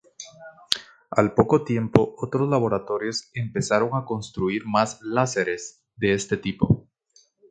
Al 1.11 1.35
poco 1.35 1.63
tiempo 1.63 2.15
otros 2.17 2.49
laboratorios 2.49 3.29
empezaron 3.35 3.91
a 3.93 4.03
construir 4.03 4.63
más 4.65 4.99
láseres 5.03 5.83
de 5.95 6.13
este 6.13 6.37
tipo. 6.37 6.87